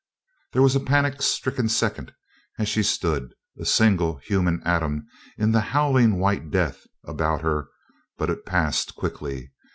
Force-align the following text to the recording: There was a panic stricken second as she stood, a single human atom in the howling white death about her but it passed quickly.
There 0.53 0.63
was 0.63 0.75
a 0.75 0.79
panic 0.79 1.21
stricken 1.21 1.69
second 1.69 2.11
as 2.57 2.67
she 2.67 2.81
stood, 2.81 3.35
a 3.59 3.65
single 3.67 4.15
human 4.17 4.63
atom 4.65 5.05
in 5.37 5.51
the 5.51 5.61
howling 5.61 6.17
white 6.17 6.49
death 6.49 6.87
about 7.03 7.41
her 7.41 7.67
but 8.17 8.31
it 8.31 8.43
passed 8.43 8.95
quickly. 8.95 9.51